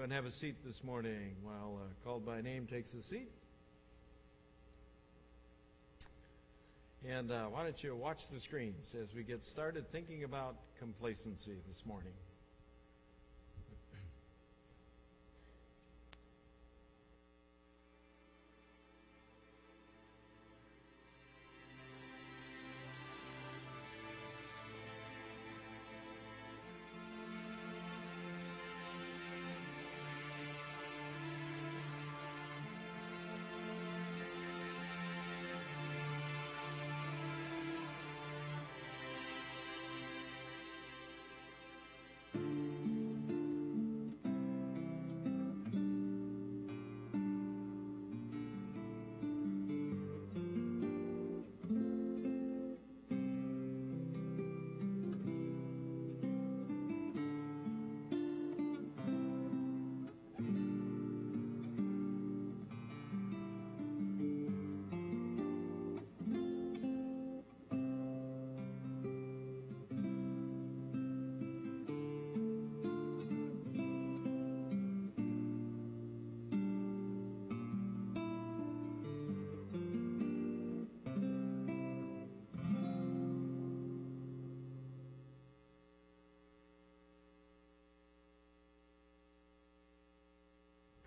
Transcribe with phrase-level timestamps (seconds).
[0.00, 3.30] Go and have a seat this morning while uh, called by name takes a seat.
[7.06, 11.58] And uh, why don't you watch the screens as we get started thinking about complacency
[11.68, 12.14] this morning?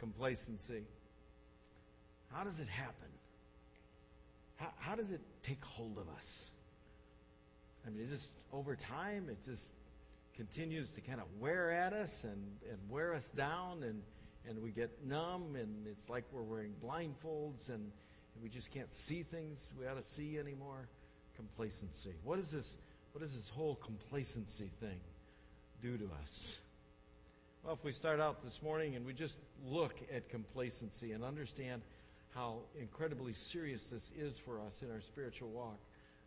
[0.04, 0.84] Complacency.
[2.34, 3.08] How does it happen?
[4.58, 6.52] How, how does it take hold of us?
[7.88, 9.74] I mean, just over time, it just
[10.36, 14.02] continues to kind of wear at us and, and wear us down, and,
[14.50, 18.92] and we get numb, and it's like we're wearing blindfolds, and, and we just can't
[18.92, 20.90] see things we ought to see anymore.
[21.38, 22.12] Complacency.
[22.26, 22.76] What is this?
[23.14, 25.00] What does this whole complacency thing
[25.82, 26.60] do to us?
[27.64, 31.82] Well, if we start out this morning and we just look at complacency and understand
[32.36, 35.80] how incredibly serious this is for us in our spiritual walk,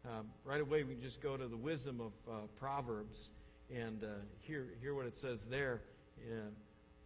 [0.06, 3.28] um, right away we just go to the wisdom of uh, Proverbs
[3.70, 4.06] and uh,
[4.40, 5.82] hear, hear what it says there.
[6.26, 6.36] Uh,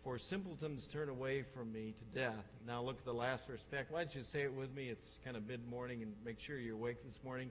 [0.05, 2.47] for simpletons turn away from me to death.
[2.65, 3.65] Now look at the last verse.
[3.69, 4.91] In fact, why don't you say it with me?
[4.91, 7.51] It's kind of mid morning and make sure you're awake this morning.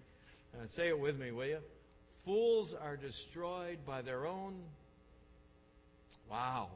[0.55, 1.59] Uh, say it with me, will you?
[2.23, 4.53] Fools are destroyed by their own
[6.29, 6.69] Wow.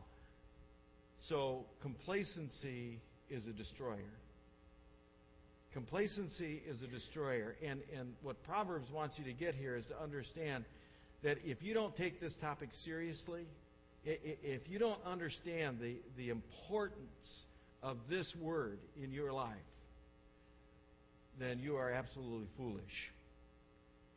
[1.17, 2.99] So complacency
[3.29, 3.99] is a destroyer.
[5.73, 7.55] Complacency is a destroyer.
[7.63, 10.65] And, and what Proverbs wants you to get here is to understand
[11.23, 13.45] that if you don't take this topic seriously,
[14.05, 17.45] if you don't understand the, the importance
[17.81, 19.55] of this word in your life,
[21.39, 23.11] then you are absolutely foolish.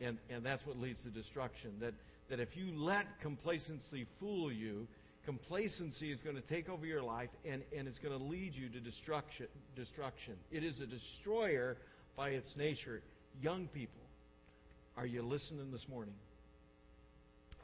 [0.00, 1.72] And, and that's what leads to destruction.
[1.80, 1.94] That,
[2.28, 4.88] that if you let complacency fool you,
[5.26, 8.68] Complacency is going to take over your life and, and it's going to lead you
[8.68, 10.34] to destruction, destruction.
[10.52, 11.76] It is a destroyer
[12.16, 13.02] by its nature.
[13.42, 14.00] Young people,
[14.96, 16.14] are you listening this morning?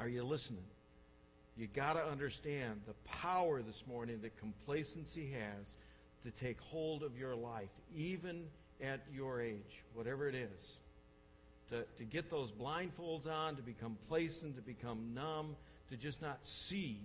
[0.00, 0.64] Are you listening?
[1.56, 5.76] You got to understand the power this morning that complacency has
[6.24, 8.42] to take hold of your life, even
[8.82, 10.78] at your age, whatever it is.
[11.70, 15.54] To, to get those blindfolds on, to become complacent, to become numb,
[15.90, 16.98] to just not see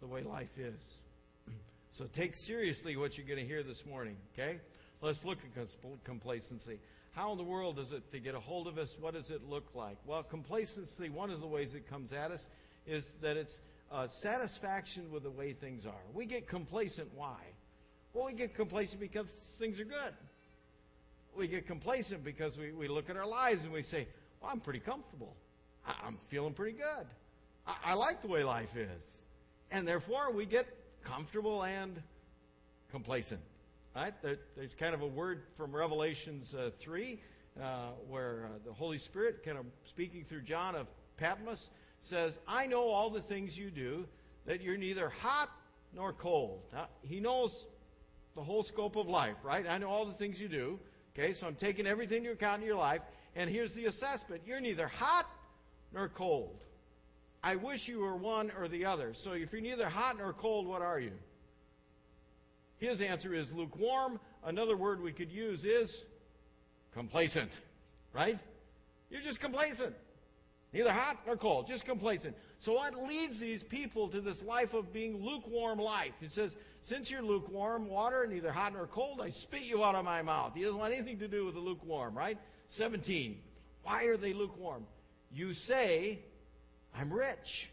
[0.00, 1.00] the way life is.
[1.90, 4.60] So take seriously what you're going to hear this morning, okay?
[5.00, 5.68] Let's look at
[6.04, 6.78] complacency.
[7.12, 8.96] How in the world is it to get a hold of us?
[9.00, 9.96] What does it look like?
[10.06, 12.46] Well, complacency, one of the ways it comes at us
[12.86, 13.58] is that it's
[13.90, 16.02] uh, satisfaction with the way things are.
[16.14, 17.08] We get complacent.
[17.16, 17.36] Why?
[18.12, 19.26] Well, we get complacent because
[19.58, 20.14] things are good.
[21.36, 24.06] We get complacent because we, we look at our lives and we say,
[24.40, 25.34] well, I'm pretty comfortable.
[25.86, 27.06] I, am feeling pretty good.
[27.66, 29.22] I, I like the way life is.
[29.70, 30.66] And therefore, we get
[31.04, 32.02] comfortable and
[32.90, 33.40] complacent.
[33.94, 34.14] Right?
[34.22, 37.20] There, there's kind of a word from Revelations uh, 3
[37.60, 40.86] uh, where uh, the Holy Spirit, kind of speaking through John of
[41.16, 41.70] Patmos,
[42.00, 44.06] says, I know all the things you do,
[44.46, 45.50] that you're neither hot
[45.94, 46.62] nor cold.
[46.72, 47.66] Now, he knows
[48.34, 49.66] the whole scope of life, right?
[49.68, 50.78] I know all the things you do.
[51.18, 53.02] Okay, so I'm taking everything into account in your life,
[53.34, 54.42] and here's the assessment.
[54.46, 55.26] You're neither hot
[55.92, 56.62] nor cold.
[57.42, 59.14] I wish you were one or the other.
[59.14, 61.12] So if you're neither hot nor cold, what are you?
[62.78, 64.20] His answer is lukewarm.
[64.44, 66.04] Another word we could use is
[66.94, 67.52] complacent.
[68.12, 68.38] Right?
[69.10, 69.94] You're just complacent.
[70.72, 72.36] Neither hot nor cold, just complacent.
[72.58, 76.12] So what leads these people to this life of being lukewarm life?
[76.20, 80.04] He says, since you're lukewarm, water, neither hot nor cold, I spit you out of
[80.04, 80.52] my mouth.
[80.54, 82.38] He doesn't want anything to do with the lukewarm, right?
[82.66, 83.38] 17.
[83.82, 84.84] Why are they lukewarm?
[85.32, 86.18] You say,
[86.96, 87.70] I'm rich.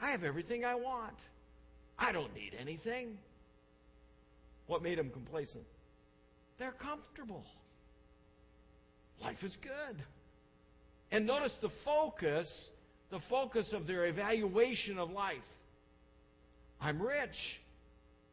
[0.00, 1.18] I have everything I want.
[1.98, 3.18] I don't need anything.
[4.66, 5.64] What made them complacent?
[6.58, 7.44] They're comfortable.
[9.22, 9.96] Life is good.
[11.10, 12.70] And notice the focus,
[13.10, 15.56] the focus of their evaluation of life.
[16.80, 17.60] I'm rich.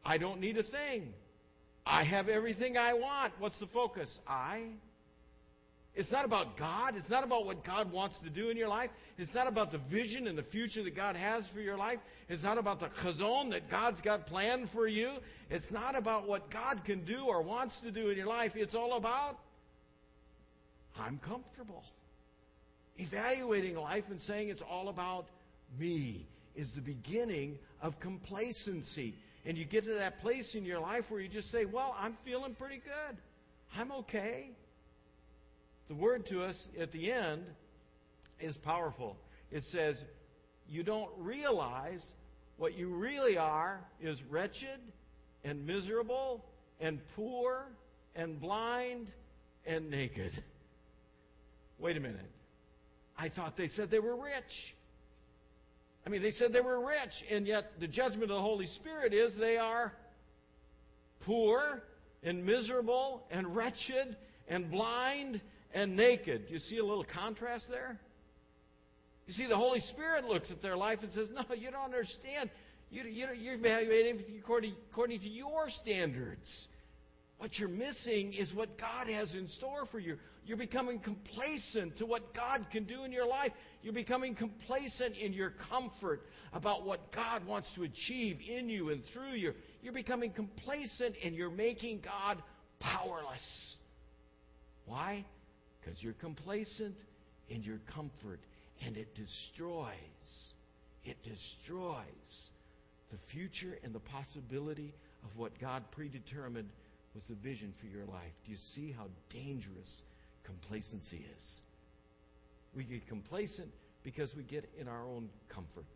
[0.04, 1.12] I don't need a thing.
[1.84, 3.32] I have everything I want.
[3.38, 4.20] What's the focus?
[4.26, 4.64] I.
[5.98, 6.94] It's not about God.
[6.94, 8.90] It's not about what God wants to do in your life.
[9.18, 11.98] It's not about the vision and the future that God has for your life.
[12.28, 15.10] It's not about the chazon that God's got planned for you.
[15.50, 18.54] It's not about what God can do or wants to do in your life.
[18.54, 19.40] It's all about
[21.00, 21.82] I'm comfortable.
[22.98, 25.26] Evaluating life and saying it's all about
[25.80, 29.14] me is the beginning of complacency.
[29.44, 32.16] And you get to that place in your life where you just say, Well, I'm
[32.24, 33.16] feeling pretty good.
[33.76, 34.50] I'm okay.
[35.88, 37.44] The word to us at the end
[38.40, 39.16] is powerful.
[39.50, 40.04] It says,
[40.68, 42.12] You don't realize
[42.58, 44.78] what you really are is wretched
[45.44, 46.44] and miserable
[46.80, 47.66] and poor
[48.14, 49.10] and blind
[49.66, 50.32] and naked.
[51.78, 52.30] Wait a minute.
[53.16, 54.74] I thought they said they were rich.
[56.06, 59.12] I mean, they said they were rich, and yet the judgment of the Holy Spirit
[59.12, 59.92] is they are
[61.20, 61.82] poor
[62.22, 64.16] and miserable and wretched
[64.48, 65.40] and blind
[65.74, 66.46] and naked.
[66.46, 67.98] Do you see a little contrast there?
[69.26, 72.50] You see, the Holy Spirit looks at their life and says, No, you don't understand.
[72.90, 76.66] You, you, you're evaluating according, according to your standards.
[77.38, 80.18] What you're missing is what God has in store for you.
[80.44, 83.52] You're becoming complacent to what God can do in your life.
[83.82, 89.04] You're becoming complacent in your comfort about what God wants to achieve in you and
[89.04, 89.54] through you.
[89.82, 92.42] You're becoming complacent and you're making God
[92.80, 93.78] powerless.
[94.86, 95.24] Why?
[95.88, 96.94] Because you're complacent
[97.48, 98.40] in your comfort
[98.84, 100.52] and it destroys.
[101.02, 102.50] It destroys
[103.10, 104.92] the future and the possibility
[105.24, 106.68] of what God predetermined
[107.14, 108.32] was the vision for your life.
[108.44, 110.02] Do you see how dangerous
[110.44, 111.60] complacency is?
[112.74, 113.70] We get complacent
[114.04, 115.86] because we get in our own comfort.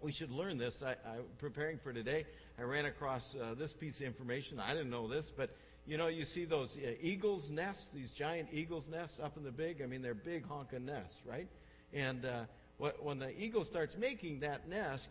[0.00, 0.82] We should learn this.
[0.82, 2.24] I, I preparing for today,
[2.58, 4.58] I ran across uh, this piece of information.
[4.58, 5.50] I didn't know this, but
[5.88, 9.50] you know, you see those uh, eagles' nests, these giant eagles' nests up in the
[9.50, 9.80] big.
[9.80, 11.48] I mean, they're big honking nests, right?
[11.94, 12.44] And uh,
[12.76, 15.08] what, when the eagle starts making that nest,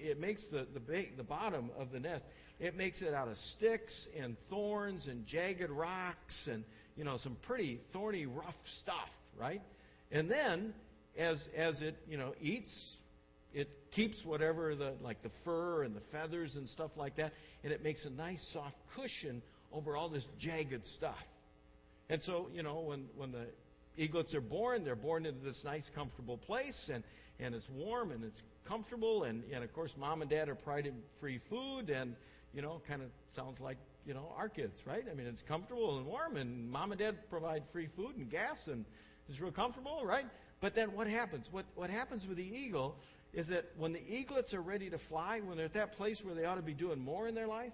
[0.00, 2.26] it makes the the, ba- the bottom of the nest.
[2.58, 6.64] It makes it out of sticks and thorns and jagged rocks and
[6.96, 9.62] you know some pretty thorny, rough stuff, right?
[10.10, 10.74] And then
[11.16, 12.96] as as it you know eats,
[13.54, 17.32] it keeps whatever the like the fur and the feathers and stuff like that,
[17.62, 19.40] and it makes a nice soft cushion
[19.72, 21.22] over all this jagged stuff.
[22.08, 23.46] And so you know when when the
[23.96, 27.02] eaglets are born, they're born into this nice, comfortable place, and
[27.40, 30.94] and it's warm and it's comfortable, and and of course mom and dad are providing
[31.20, 32.14] free food, and
[32.54, 33.76] you know kind of sounds like
[34.06, 35.04] you know our kids, right?
[35.10, 38.68] I mean it's comfortable and warm, and mom and dad provide free food and gas,
[38.68, 38.84] and
[39.28, 40.26] it's real comfortable, right?
[40.60, 41.48] But then what happens?
[41.50, 42.96] What what happens with the eagle
[43.32, 46.34] is that when the eaglets are ready to fly, when they're at that place where
[46.34, 47.72] they ought to be doing more in their life,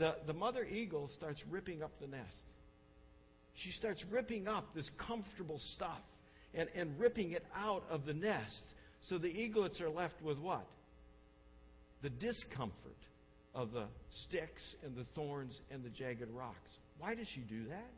[0.00, 2.46] the, the mother eagle starts ripping up the nest.
[3.54, 6.00] She starts ripping up this comfortable stuff
[6.54, 8.74] and, and ripping it out of the nest.
[9.02, 10.64] So the eaglets are left with what?
[12.00, 12.96] The discomfort
[13.54, 16.78] of the sticks and the thorns and the jagged rocks.
[16.98, 17.90] Why does she do that?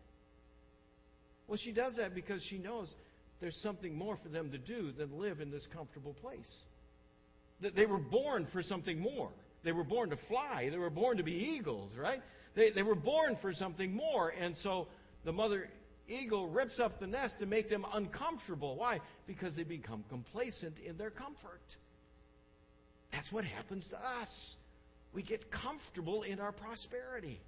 [1.46, 2.96] Well, she does that because she knows
[3.40, 6.64] there's something more for them to do than live in this comfortable place.
[7.60, 9.30] That they were born for something more.
[9.62, 10.68] They were born to fly.
[10.70, 12.22] They were born to be eagles, right?
[12.54, 14.32] They, they were born for something more.
[14.40, 14.88] And so
[15.24, 15.68] the mother
[16.08, 18.76] eagle rips up the nest to make them uncomfortable.
[18.76, 19.00] Why?
[19.26, 21.76] Because they become complacent in their comfort.
[23.12, 24.56] That's what happens to us.
[25.12, 27.38] We get comfortable in our prosperity.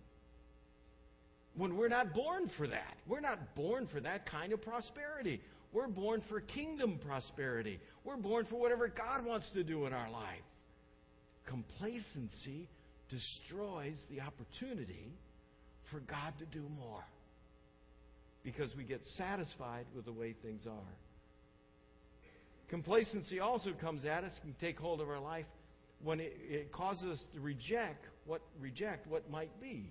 [1.56, 2.96] When we're not born for that.
[3.06, 5.40] We're not born for that kind of prosperity.
[5.72, 7.80] We're born for kingdom prosperity.
[8.04, 10.42] We're born for whatever God wants to do in our life.
[11.46, 12.68] Complacency
[13.08, 15.12] destroys the opportunity
[15.84, 17.04] for God to do more
[18.42, 20.94] because we get satisfied with the way things are.
[22.68, 25.46] Complacency also comes at us and take hold of our life
[26.02, 29.90] when it, it causes us to reject what reject what might be.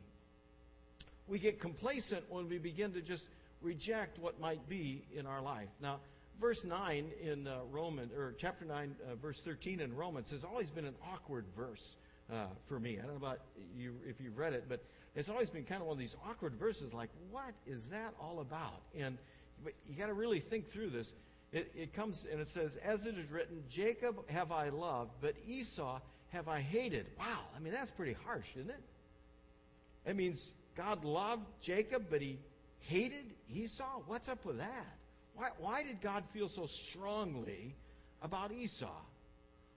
[1.28, 3.28] We get complacent when we begin to just
[3.62, 5.70] reject what might be in our life.
[5.82, 6.00] Now,
[6.40, 10.70] verse 9 in uh, Romans, or chapter 9, uh, verse 13 in Romans has always
[10.70, 11.96] been an awkward verse
[12.32, 12.98] uh, for me.
[12.98, 13.40] I don't know about
[13.78, 14.84] you if you've read it, but
[15.16, 18.40] it's always been kind of one of these awkward verses like, what is that all
[18.40, 18.82] about?
[18.98, 19.18] And
[19.88, 21.14] you got to really think through this.
[21.52, 25.36] It, it comes and it says, As it is written, Jacob have I loved, but
[25.48, 26.00] Esau
[26.30, 27.06] have I hated.
[27.20, 28.82] Wow, I mean, that's pretty harsh, isn't it?
[30.06, 32.40] It means God loved Jacob, but he
[32.80, 34.02] hated Esau?
[34.08, 34.98] What's up with that?
[35.36, 37.76] Why, why did God feel so strongly
[38.22, 39.02] about Esau?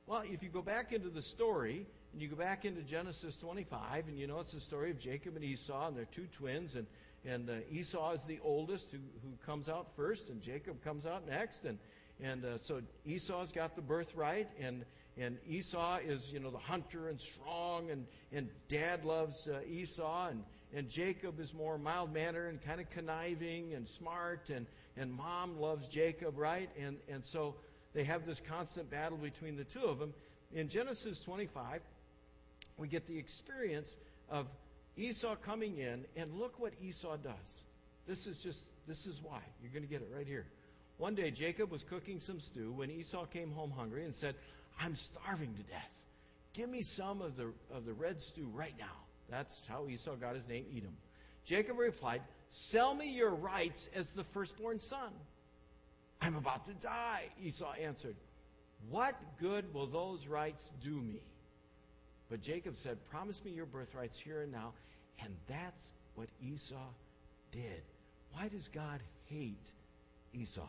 [0.06, 4.08] Well, if you go back into the story, and you go back into Genesis 25,
[4.08, 6.86] and you know it's the story of Jacob and Esau, and they're two twins, and,
[7.24, 11.26] and uh, Esau is the oldest who, who comes out first, and Jacob comes out
[11.26, 11.78] next, and,
[12.22, 14.84] and uh, so Esau's got the birthright, and,
[15.18, 20.28] and Esau is, you know, the hunter and strong, and, and dad loves uh, Esau,
[20.28, 20.44] and,
[20.74, 25.60] and Jacob is more mild mannered and kind of conniving and smart, and, and mom
[25.60, 26.68] loves Jacob, right?
[26.80, 27.54] And, and so
[27.94, 30.14] they have this constant battle between the two of them.
[30.52, 31.80] In Genesis 25,
[32.78, 33.96] we get the experience
[34.30, 34.46] of
[34.96, 37.62] Esau coming in, and look what Esau does.
[38.06, 39.40] This is just, this is why.
[39.62, 40.46] You're going to get it right here.
[40.98, 44.34] One day, Jacob was cooking some stew when Esau came home hungry and said,
[44.80, 45.90] I'm starving to death.
[46.54, 48.96] Give me some of the, of the red stew right now.
[49.28, 50.96] That's how Esau got his name, Edom.
[51.44, 55.12] Jacob replied, Sell me your rights as the firstborn son.
[56.20, 58.16] I'm about to die, Esau answered.
[58.90, 61.20] What good will those rights do me?
[62.30, 64.72] But Jacob said, Promise me your birthrights here and now.
[65.22, 66.88] And that's what Esau
[67.52, 67.82] did.
[68.32, 69.70] Why does God hate
[70.34, 70.68] Esau?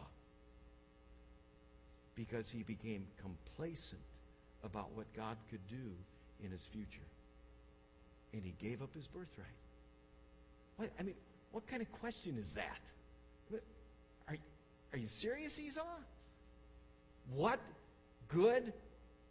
[2.16, 4.02] Because he became complacent
[4.64, 5.92] about what God could do
[6.44, 7.02] in his future
[8.34, 9.48] and he gave up his birthright.
[10.78, 11.16] What, I mean,
[11.52, 12.80] what kind of question is that?
[14.28, 14.36] Are,
[14.94, 15.82] are you serious, Esau?
[17.34, 17.60] What
[18.28, 18.74] good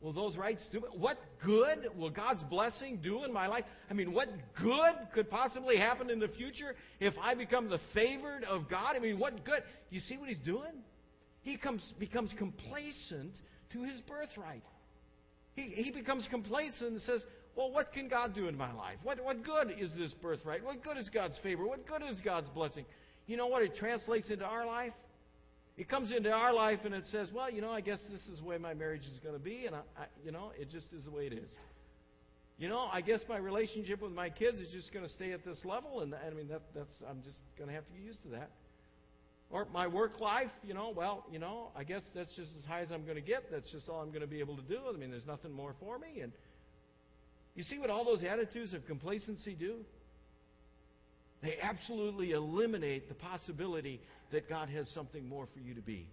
[0.01, 0.81] will those rights do?
[0.93, 3.65] What good will God's blessing do in my life?
[3.91, 8.45] I mean, what good could possibly happen in the future if I become the favored
[8.45, 8.97] of God?
[8.97, 9.63] I mean, what good?
[9.91, 10.73] You see what he's doing?
[11.43, 14.63] He comes, becomes complacent to his birthright.
[15.55, 17.25] He, he becomes complacent and says,
[17.57, 18.99] well, what can God do in my life?
[19.03, 20.63] What, what good is this birthright?
[20.63, 21.67] What good is God's favor?
[21.67, 22.85] What good is God's blessing?
[23.27, 24.93] You know what it translates into our life?
[25.79, 28.39] It comes into our life and it says, well, you know, I guess this is
[28.39, 30.93] the way my marriage is going to be, and I, I, you know, it just
[30.93, 31.61] is the way it is.
[32.59, 35.45] You know, I guess my relationship with my kids is just going to stay at
[35.45, 38.23] this level, and I mean, that, that's I'm just going to have to get used
[38.23, 38.51] to that.
[39.51, 42.81] Or my work life, you know, well, you know, I guess that's just as high
[42.81, 43.51] as I'm going to get.
[43.51, 44.79] That's just all I'm going to be able to do.
[44.89, 46.33] I mean, there's nothing more for me, and
[47.57, 49.77] you see what all those attitudes of complacency do?
[51.43, 56.07] They absolutely eliminate the possibility that God has something more for you to be.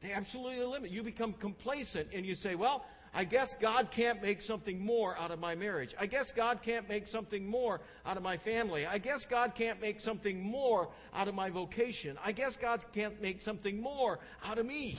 [0.00, 0.92] They absolutely eliminate.
[0.92, 5.30] You become complacent and you say, well, I guess God can't make something more out
[5.32, 5.94] of my marriage.
[5.98, 8.86] I guess God can't make something more out of my family.
[8.86, 12.16] I guess God can't make something more out of my vocation.
[12.24, 14.98] I guess God can't make something more out of me.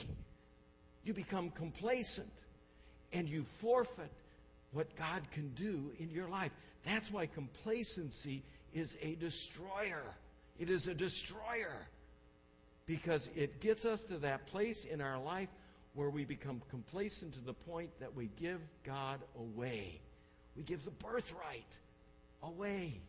[1.04, 2.30] You become complacent
[3.12, 4.12] and you forfeit
[4.74, 6.52] what God can do in your life.
[6.84, 8.42] That's why complacency
[8.74, 10.02] is a destroyer.
[10.58, 11.86] It is a destroyer
[12.86, 15.48] because it gets us to that place in our life
[15.94, 20.00] where we become complacent to the point that we give God away.
[20.56, 21.78] We give the birthright
[22.42, 23.00] away.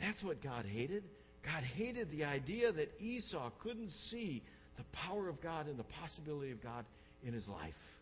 [0.00, 1.02] That's what God hated.
[1.42, 4.42] God hated the idea that Esau couldn't see
[4.76, 6.84] the power of God and the possibility of God
[7.24, 7.93] in his life.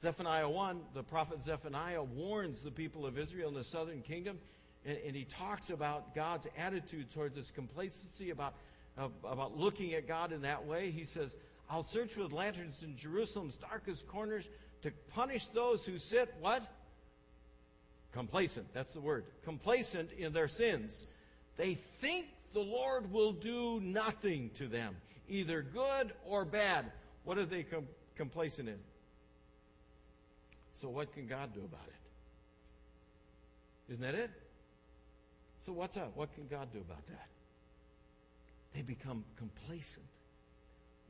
[0.00, 4.38] Zephaniah 1, the prophet Zephaniah warns the people of Israel in the southern kingdom,
[4.86, 8.54] and, and he talks about God's attitude towards this complacency, about,
[8.96, 10.90] uh, about looking at God in that way.
[10.90, 11.36] He says,
[11.68, 14.48] I'll search with lanterns in Jerusalem's darkest corners
[14.82, 16.62] to punish those who sit, what?
[18.12, 18.72] Complacent.
[18.72, 19.24] That's the word.
[19.44, 21.04] Complacent in their sins.
[21.58, 24.96] They think the Lord will do nothing to them,
[25.28, 26.90] either good or bad.
[27.24, 28.78] What are they com- complacent in?
[30.72, 31.94] So what can God do about it?
[33.92, 34.30] Isn't that it?
[35.66, 36.12] So what's up?
[36.16, 37.26] What can God do about that?
[38.74, 40.06] They become complacent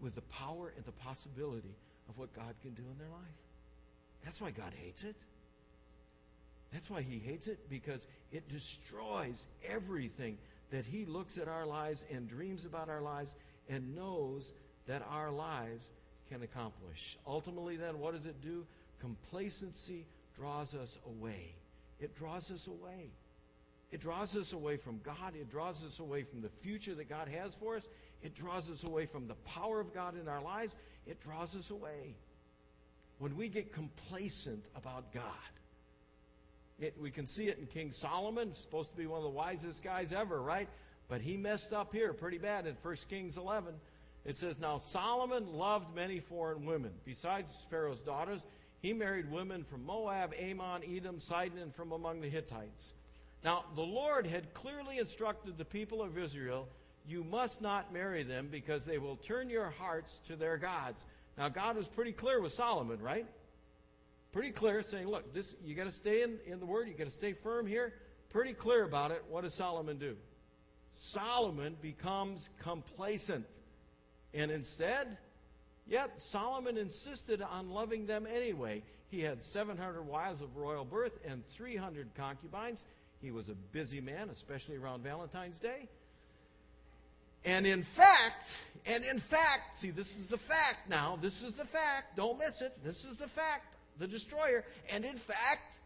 [0.00, 1.74] with the power and the possibility
[2.08, 3.20] of what God can do in their life.
[4.24, 5.14] That's why God hates it.
[6.72, 10.38] That's why He hates it because it destroys everything
[10.70, 13.34] that He looks at our lives and dreams about our lives
[13.68, 14.52] and knows
[14.86, 15.88] that our lives
[16.30, 17.18] can accomplish.
[17.26, 18.64] Ultimately, then, what does it do?
[19.00, 21.54] Complacency draws us away.
[21.98, 23.10] It draws us away.
[23.90, 25.34] It draws us away from God.
[25.34, 27.86] It draws us away from the future that God has for us.
[28.22, 30.76] It draws us away from the power of God in our lives.
[31.06, 32.14] It draws us away.
[33.18, 35.22] When we get complacent about God,
[36.78, 39.82] it, we can see it in King Solomon, supposed to be one of the wisest
[39.82, 40.68] guys ever, right?
[41.08, 43.74] But he messed up here pretty bad in 1 Kings 11.
[44.24, 46.92] It says, Now Solomon loved many foreign women.
[47.04, 48.46] Besides Pharaoh's daughters,
[48.80, 52.92] he married women from Moab, Ammon, Edom, Sidon, and from among the Hittites.
[53.44, 56.68] Now, the Lord had clearly instructed the people of Israel,
[57.06, 61.04] you must not marry them because they will turn your hearts to their gods.
[61.38, 63.26] Now, God was pretty clear with Solomon, right?
[64.32, 67.04] Pretty clear, saying, look, this you got to stay in, in the Word, you got
[67.04, 67.92] to stay firm here.
[68.30, 69.24] Pretty clear about it.
[69.28, 70.16] What does Solomon do?
[70.90, 73.46] Solomon becomes complacent.
[74.32, 75.16] And instead,
[75.86, 78.82] yet Solomon insisted on loving them anyway.
[79.10, 82.84] He had 700 wives of royal birth and 300 concubines.
[83.20, 85.88] He was a busy man, especially around Valentine's Day.
[87.44, 91.18] And in fact, and in fact, see, this is the fact now.
[91.20, 92.16] This is the fact.
[92.16, 92.72] Don't miss it.
[92.84, 93.64] This is the fact.
[93.98, 94.64] The destroyer.
[94.92, 95.78] And in fact,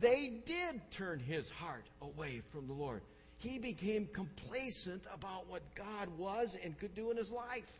[0.00, 3.00] they did turn his heart away from the Lord.
[3.38, 7.70] He became complacent about what God was and could do in his life.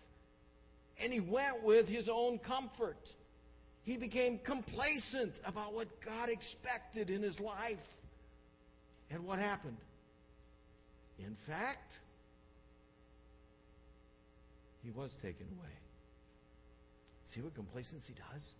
[1.02, 3.12] And he went with his own comfort.
[3.84, 7.94] He became complacent about what God expected in his life.
[9.10, 9.76] And what happened?
[11.18, 11.98] In fact,
[14.82, 15.72] he was taken away.
[17.26, 18.54] See what complacency does?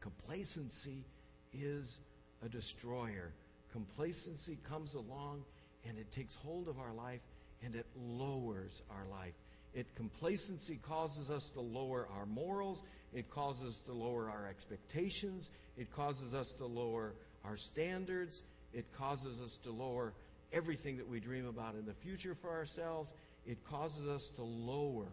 [0.00, 1.04] Complacency
[1.52, 1.98] is
[2.44, 3.32] a destroyer.
[3.72, 5.44] Complacency comes along
[5.88, 7.20] and it takes hold of our life
[7.64, 9.34] and it lowers our life.
[9.78, 12.82] It complacency causes us to lower our morals.
[13.14, 15.50] It causes us to lower our expectations.
[15.76, 18.42] It causes us to lower our standards.
[18.74, 20.14] It causes us to lower
[20.52, 23.12] everything that we dream about in the future for ourselves.
[23.46, 25.06] It causes us to lower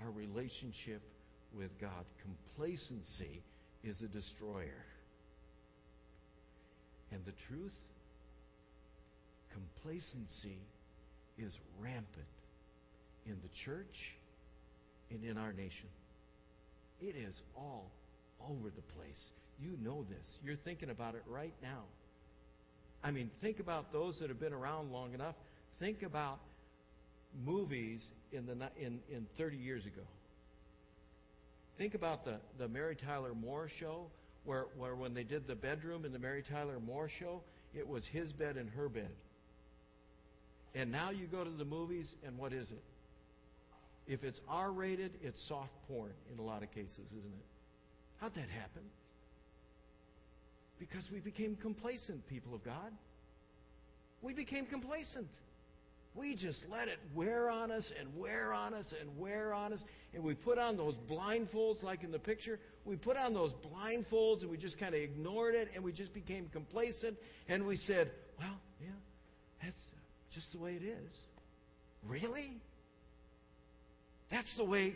[0.00, 1.00] our relationship
[1.56, 2.04] with God.
[2.56, 3.40] Complacency
[3.84, 4.84] is a destroyer.
[7.12, 7.78] And the truth?
[9.52, 10.58] Complacency
[11.38, 12.26] is rampant
[13.26, 14.14] in the church
[15.10, 15.88] and in our nation.
[17.00, 17.90] It is all
[18.48, 19.30] over the place.
[19.60, 20.38] You know this.
[20.44, 21.82] You're thinking about it right now.
[23.04, 25.34] I mean, think about those that have been around long enough.
[25.78, 26.38] Think about
[27.44, 30.02] movies in the in, in 30 years ago.
[31.78, 34.06] Think about the, the Mary Tyler Moore show,
[34.44, 37.42] where, where when they did the bedroom in the Mary Tyler Moore show,
[37.74, 39.10] it was his bed and her bed.
[40.74, 42.82] And now you go to the movies, and what is it?
[44.06, 47.46] If it's R rated, it's soft porn in a lot of cases, isn't it?
[48.20, 48.82] How'd that happen?
[50.78, 52.92] Because we became complacent, people of God.
[54.20, 55.28] We became complacent.
[56.14, 59.84] We just let it wear on us and wear on us and wear on us.
[60.12, 62.58] And we put on those blindfolds, like in the picture.
[62.84, 66.12] We put on those blindfolds and we just kind of ignored it and we just
[66.12, 67.16] became complacent.
[67.48, 68.88] And we said, well, yeah,
[69.62, 69.90] that's
[70.32, 71.20] just the way it is.
[72.06, 72.60] Really?
[74.32, 74.94] That's the way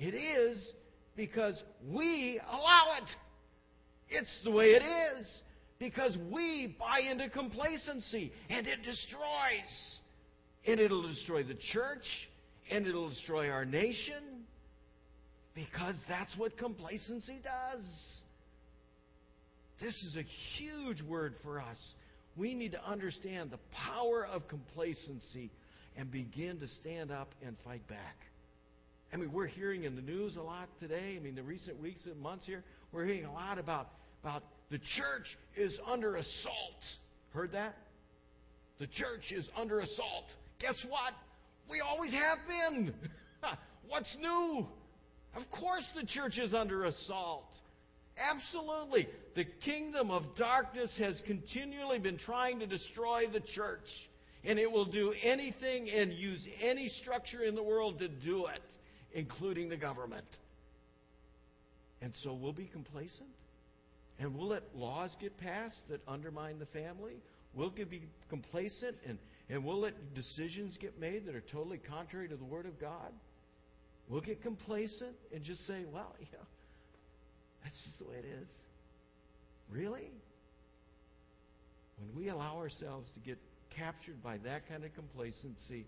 [0.00, 0.74] it is
[1.14, 3.16] because we allow it.
[4.08, 4.82] It's the way it
[5.16, 5.40] is
[5.78, 10.00] because we buy into complacency and it destroys.
[10.66, 12.28] And it'll destroy the church
[12.68, 14.20] and it'll destroy our nation
[15.54, 18.24] because that's what complacency does.
[19.78, 21.94] This is a huge word for us.
[22.36, 25.50] We need to understand the power of complacency
[25.96, 28.16] and begin to stand up and fight back.
[29.14, 31.14] I mean, we're hearing in the news a lot today.
[31.16, 33.88] I mean, the recent weeks and months here, we're hearing a lot about,
[34.24, 36.96] about the church is under assault.
[37.32, 37.76] Heard that?
[38.78, 40.34] The church is under assault.
[40.58, 41.14] Guess what?
[41.70, 42.92] We always have been.
[43.88, 44.66] What's new?
[45.36, 47.56] Of course, the church is under assault.
[48.18, 49.06] Absolutely.
[49.34, 54.08] The kingdom of darkness has continually been trying to destroy the church.
[54.44, 58.76] And it will do anything and use any structure in the world to do it,
[59.14, 60.26] including the government.
[62.02, 63.30] And so we'll be complacent.
[64.18, 67.14] And we'll let laws get passed that undermine the family.
[67.54, 72.36] We'll be complacent and, and we'll let decisions get made that are totally contrary to
[72.36, 73.12] the Word of God.
[74.08, 76.38] We'll get complacent and just say, well, yeah,
[77.62, 78.48] that's just the way it is.
[79.70, 80.10] Really?
[81.98, 83.38] When we allow ourselves to get
[83.70, 85.86] captured by that kind of complacency,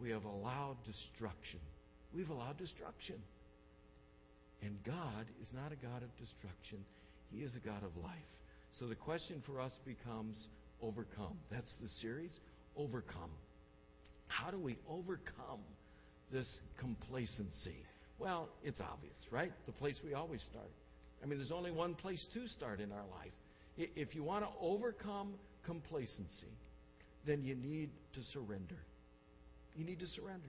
[0.00, 1.60] we have allowed destruction.
[2.16, 3.16] We've allowed destruction.
[4.62, 6.78] And God is not a God of destruction,
[7.30, 8.12] He is a God of life.
[8.72, 10.48] So the question for us becomes
[10.82, 11.36] overcome.
[11.50, 12.40] That's the series
[12.76, 13.30] overcome.
[14.28, 15.60] How do we overcome
[16.32, 17.76] this complacency?
[18.18, 19.52] Well, it's obvious, right?
[19.66, 20.70] The place we always start.
[21.22, 23.88] I mean, there's only one place to start in our life.
[23.94, 26.52] If you want to overcome complacency,
[27.26, 28.78] then you need to surrender.
[29.76, 30.48] You need to surrender.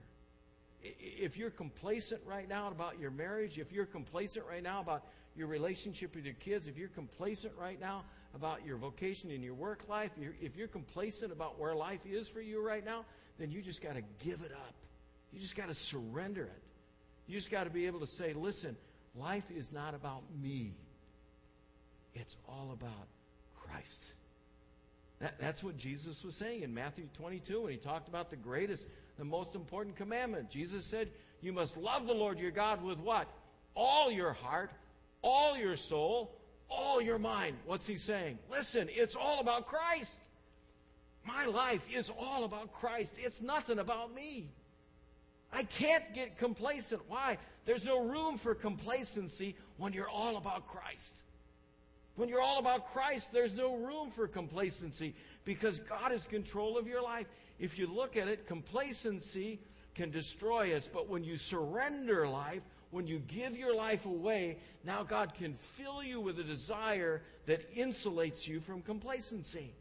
[0.82, 5.02] If you're complacent right now about your marriage, if you're complacent right now about
[5.36, 9.54] your relationship with your kids, if you're complacent right now about your vocation in your
[9.54, 10.10] work life,
[10.40, 13.04] if you're complacent about where life is for you right now,
[13.38, 14.74] then you just got to give it up.
[15.32, 16.62] You just got to surrender it.
[17.26, 18.76] You just got to be able to say, listen,
[19.14, 20.72] life is not about me.
[22.14, 23.06] It's all about
[23.62, 24.12] Christ.
[25.20, 28.86] That, that's what Jesus was saying in Matthew 22 when he talked about the greatest,
[29.18, 30.50] the most important commandment.
[30.50, 31.10] Jesus said,
[31.42, 33.28] You must love the Lord your God with what?
[33.74, 34.70] All your heart,
[35.22, 36.30] all your soul,
[36.70, 37.56] all your mind.
[37.66, 38.38] What's he saying?
[38.50, 40.14] Listen, it's all about Christ.
[41.26, 43.16] My life is all about Christ.
[43.18, 44.50] It's nothing about me.
[45.52, 47.02] I can't get complacent.
[47.08, 47.38] Why?
[47.64, 51.14] There's no room for complacency when you're all about Christ.
[52.16, 56.86] When you're all about Christ, there's no room for complacency because God is control of
[56.86, 57.26] your life.
[57.58, 59.60] If you look at it, complacency
[59.94, 65.02] can destroy us, but when you surrender life, when you give your life away, now
[65.02, 69.72] God can fill you with a desire that insulates you from complacency.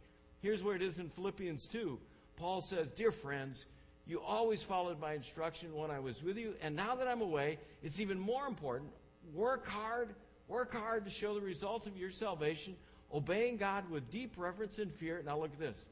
[0.42, 2.00] Here's where it is in Philippians 2.
[2.36, 3.66] Paul says, Dear friends,
[4.06, 7.60] you always followed my instruction when I was with you, and now that I'm away,
[7.84, 8.92] it's even more important.
[9.34, 10.14] Work hard
[10.48, 12.76] Work hard to show the results of your salvation,
[13.14, 15.22] obeying God with deep reverence and fear.
[15.26, 15.86] Now look at this.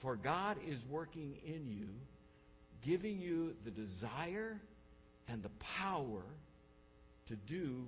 [0.00, 1.88] For God is working in you,
[2.82, 4.58] giving you the desire
[5.28, 6.22] and the power
[7.28, 7.86] to do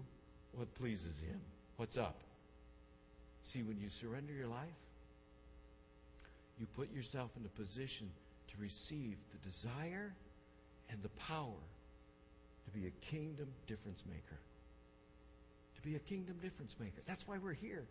[0.55, 1.40] what pleases Him.
[1.77, 2.20] What's up?
[3.42, 4.59] See, when you surrender your life,
[6.61, 8.11] you put yourself in a position
[8.53, 10.14] to receive the desire
[10.90, 11.62] and the power
[12.66, 14.38] to be a kingdom difference maker
[15.83, 17.01] to be a kingdom difference maker.
[17.07, 17.85] That's why we're here.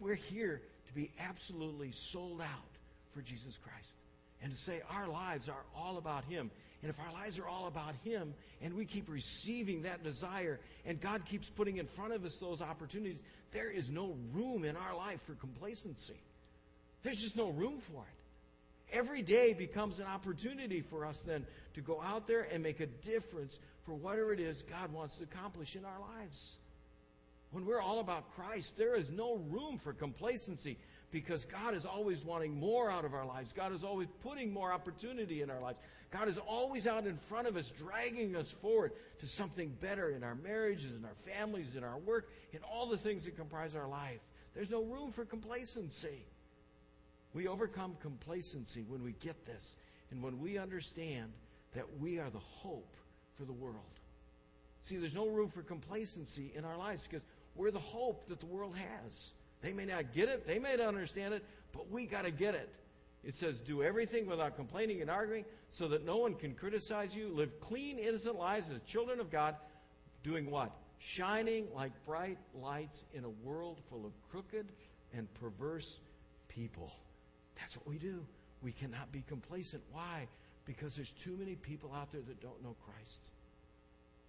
[0.00, 2.73] We're here to be absolutely sold out
[3.14, 3.96] for Jesus Christ
[4.42, 6.50] and to say our lives are all about Him.
[6.82, 11.00] And if our lives are all about Him and we keep receiving that desire and
[11.00, 13.22] God keeps putting in front of us those opportunities,
[13.52, 16.20] there is no room in our life for complacency.
[17.02, 18.96] There's just no room for it.
[18.96, 22.86] Every day becomes an opportunity for us then to go out there and make a
[22.86, 26.58] difference for whatever it is God wants to accomplish in our lives.
[27.50, 30.76] When we're all about Christ, there is no room for complacency
[31.14, 33.52] because God is always wanting more out of our lives.
[33.52, 35.78] God is always putting more opportunity in our lives.
[36.10, 40.24] God is always out in front of us, dragging us forward to something better in
[40.24, 43.86] our marriages, in our families, in our work, in all the things that comprise our
[43.86, 44.18] life.
[44.56, 46.26] There's no room for complacency.
[47.32, 49.76] We overcome complacency when we get this
[50.10, 51.30] and when we understand
[51.76, 52.96] that we are the hope
[53.38, 53.78] for the world.
[54.82, 57.24] See, there's no room for complacency in our lives because
[57.54, 59.32] we're the hope that the world has.
[59.64, 62.54] They may not get it, they may not understand it, but we got to get
[62.54, 62.68] it.
[63.24, 67.28] It says, do everything without complaining and arguing so that no one can criticize you.
[67.28, 69.56] Live clean, innocent lives as children of God.
[70.22, 70.70] Doing what?
[70.98, 74.66] Shining like bright lights in a world full of crooked
[75.14, 75.98] and perverse
[76.48, 76.92] people.
[77.58, 78.22] That's what we do.
[78.60, 79.82] We cannot be complacent.
[79.92, 80.28] Why?
[80.66, 83.30] Because there's too many people out there that don't know Christ.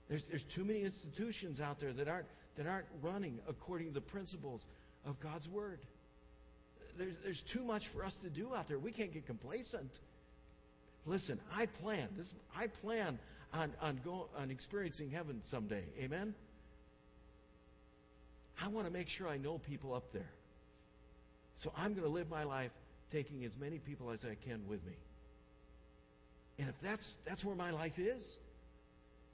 [0.08, 4.02] There's, there's too many institutions out there that aren't that aren't running according to the
[4.02, 4.66] principles
[5.06, 5.80] of God's Word.
[6.98, 8.80] There's, there's too much for us to do out there.
[8.80, 9.92] We can't get complacent.
[11.06, 12.34] Listen, I plan this.
[12.58, 13.20] I plan
[13.54, 15.84] on on go, on experiencing heaven someday.
[16.00, 16.34] Amen.
[18.62, 20.30] I want to make sure I know people up there.
[21.58, 22.72] So I'm going to live my life
[23.12, 24.94] taking as many people as I can with me.
[26.58, 28.38] And if that's that's where my life is,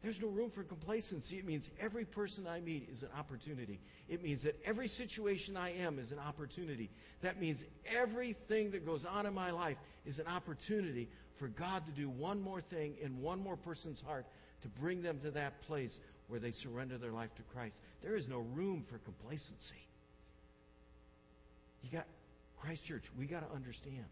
[0.02, 1.38] there's no room for complacency.
[1.38, 3.80] It means every person I meet is an opportunity.
[4.10, 6.90] It means that every situation I am is an opportunity.
[7.22, 7.64] That means
[7.96, 12.42] everything that goes on in my life is an opportunity for God to do one
[12.42, 14.26] more thing in one more person's heart
[14.64, 17.82] to bring them to that place where they surrender their life to Christ.
[18.02, 19.76] There is no room for complacency.
[21.84, 22.08] You got
[22.60, 24.06] Christ Church, we got to understand.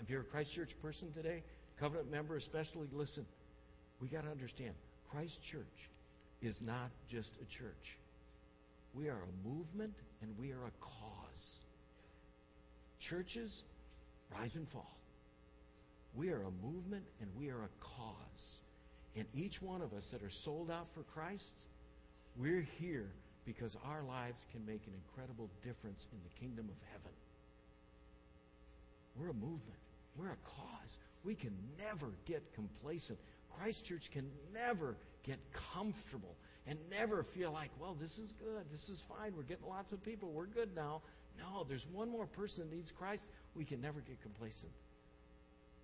[0.00, 1.42] If you're a Christ Church person today,
[1.80, 3.24] covenant member especially, listen
[4.00, 4.74] we got to understand
[5.10, 5.90] Christ Church
[6.42, 7.96] is not just a church.
[8.94, 11.56] We are a movement and we are a cause.
[13.00, 13.64] Churches
[14.38, 14.96] rise and fall.
[16.14, 18.60] We are a movement and we are a cause.
[19.16, 21.56] And each one of us that are sold out for Christ,
[22.36, 23.10] we're here
[23.44, 27.12] because our lives can make an incredible difference in the kingdom of heaven.
[29.18, 29.80] We're a movement.
[30.18, 30.98] We're a cause.
[31.24, 33.18] We can never get complacent.
[33.58, 35.38] Christ Church can never get
[35.74, 38.64] comfortable and never feel like, well, this is good.
[38.70, 39.34] This is fine.
[39.36, 40.30] We're getting lots of people.
[40.30, 41.02] We're good now.
[41.38, 43.28] No, there's one more person that needs Christ.
[43.54, 44.72] We can never get complacent.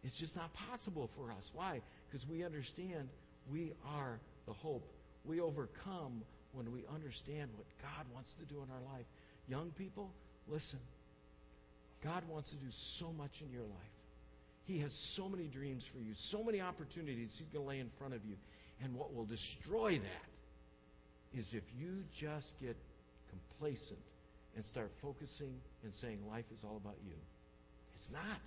[0.04, 1.50] It's just not possible for us.
[1.54, 1.80] Why?
[2.08, 3.08] Because we understand
[3.50, 4.90] we are the hope.
[5.24, 9.06] We overcome when we understand what God wants to do in our life.
[9.48, 10.10] Young people,
[10.48, 10.80] listen.
[12.02, 14.01] God wants to do so much in your life.
[14.64, 18.14] He has so many dreams for you, so many opportunities He can lay in front
[18.14, 18.36] of you.
[18.82, 22.76] And what will destroy that is if you just get
[23.30, 24.00] complacent
[24.54, 27.14] and start focusing and saying life is all about you.
[27.94, 28.40] It's not.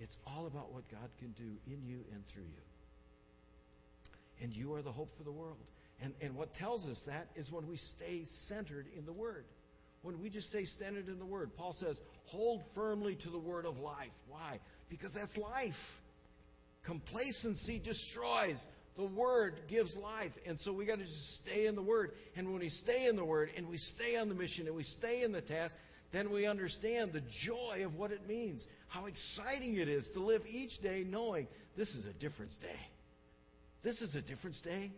[0.00, 2.62] It's all about what God can do in you and through you.
[4.42, 5.56] And you are the hope for the world.
[6.02, 9.44] And, and what tells us that is when we stay centered in the Word.
[10.02, 11.56] When we just stay centered in the Word.
[11.56, 14.12] Paul says, hold firmly to the Word of life.
[14.28, 14.58] Why?
[14.88, 16.00] Because that's life.
[16.84, 18.66] Complacency destroys.
[18.96, 20.32] The Word gives life.
[20.46, 22.12] And so we got to just stay in the Word.
[22.36, 24.84] And when we stay in the Word and we stay on the mission and we
[24.84, 25.76] stay in the task,
[26.12, 28.66] then we understand the joy of what it means.
[28.88, 32.88] How exciting it is to live each day knowing this is a difference day.
[33.82, 34.92] This is a difference day.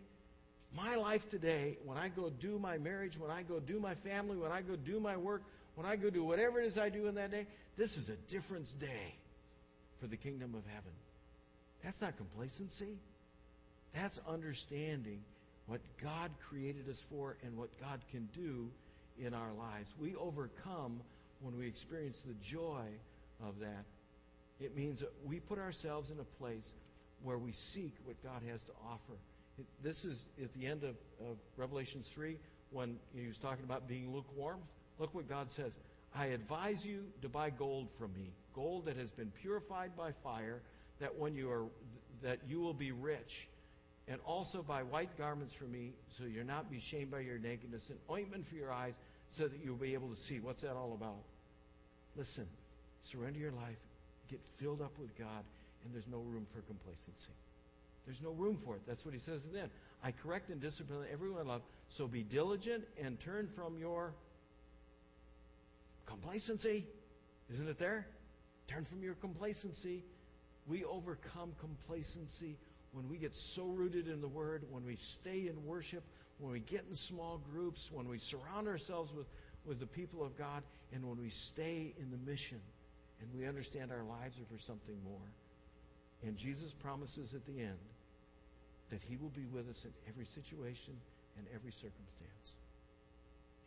[0.75, 4.37] My life today, when I go do my marriage, when I go do my family,
[4.37, 5.41] when I go do my work,
[5.73, 7.47] when I go do whatever it is I do in that day,
[7.77, 9.15] this is a difference day
[9.99, 10.91] for the kingdom of heaven.
[11.83, 12.97] That's not complacency.
[13.93, 15.21] That's understanding
[15.67, 18.69] what God created us for and what God can do
[19.19, 19.93] in our lives.
[19.99, 21.01] We overcome
[21.41, 22.85] when we experience the joy
[23.45, 23.85] of that.
[24.59, 26.73] It means that we put ourselves in a place
[27.23, 29.17] where we seek what God has to offer.
[29.83, 32.37] This is at the end of, of Revelation 3
[32.71, 34.59] when he was talking about being lukewarm.
[34.99, 35.77] Look what God says.
[36.15, 40.61] I advise you to buy gold from me, gold that has been purified by fire,
[40.99, 41.65] that when you are
[42.23, 43.47] that you will be rich
[44.07, 47.89] and also buy white garments for me, so you'll not be shamed by your nakedness,
[47.89, 48.95] and ointment for your eyes,
[49.29, 50.39] so that you'll be able to see.
[50.39, 51.21] What's that all about?
[52.15, 52.47] Listen,
[53.01, 53.77] surrender your life,
[54.29, 55.43] get filled up with God,
[55.83, 57.29] and there's no room for complacency.
[58.05, 58.81] There's no room for it.
[58.87, 59.69] That's what he says then.
[60.03, 64.13] I correct and discipline everyone I love, so be diligent and turn from your
[66.05, 66.85] complacency.
[67.51, 68.07] Isn't it there?
[68.67, 70.03] Turn from your complacency.
[70.67, 72.57] We overcome complacency
[72.91, 76.03] when we get so rooted in the Word, when we stay in worship,
[76.39, 79.27] when we get in small groups, when we surround ourselves with,
[79.65, 82.59] with the people of God, and when we stay in the mission
[83.21, 85.27] and we understand our lives are for something more.
[86.23, 87.77] And Jesus promises at the end
[88.89, 90.93] that He will be with us in every situation
[91.37, 92.55] and every circumstance.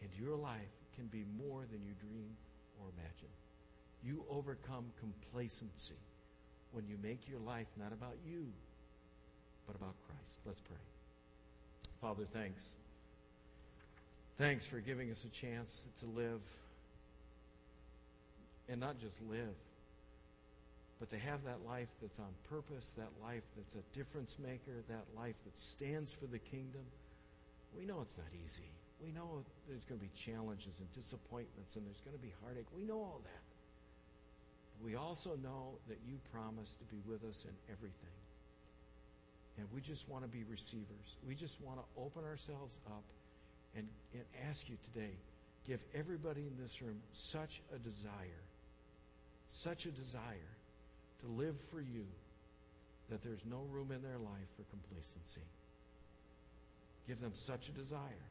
[0.00, 2.36] And your life can be more than you dream
[2.80, 3.30] or imagine.
[4.04, 5.98] You overcome complacency
[6.72, 8.46] when you make your life not about you,
[9.66, 10.38] but about Christ.
[10.46, 10.76] Let's pray.
[12.00, 12.74] Father, thanks.
[14.38, 16.40] Thanks for giving us a chance to live.
[18.70, 19.54] And not just live,
[21.00, 25.04] but to have that life that's on purpose, that life that's a difference maker, that
[25.16, 26.82] life that stands for the kingdom.
[27.76, 28.70] We know it's not easy.
[29.02, 32.66] We know there's going to be challenges and disappointments and there's going to be heartache.
[32.74, 33.49] We know all that.
[34.84, 38.16] We also know that you promise to be with us in everything.
[39.58, 41.16] And we just want to be receivers.
[41.26, 43.04] We just want to open ourselves up
[43.76, 45.12] and, and ask you today
[45.66, 48.42] give everybody in this room such a desire,
[49.48, 50.50] such a desire
[51.20, 52.06] to live for you
[53.10, 55.44] that there's no room in their life for complacency.
[57.06, 58.26] Give them such a desire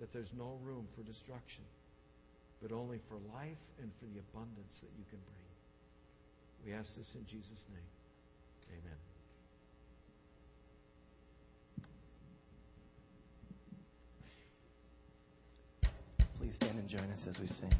[0.00, 1.64] that there's no room for destruction,
[2.62, 5.47] but only for life and for the abundance that you can bring.
[6.64, 7.80] We ask this in Jesus' name.
[8.70, 8.98] Amen.
[16.38, 17.72] Please stand and join us as we sing.